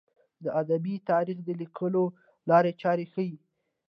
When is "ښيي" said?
3.13-3.35